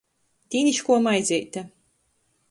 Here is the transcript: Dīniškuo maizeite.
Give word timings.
Dīniškuo 0.53 0.97
maizeite. 1.07 1.63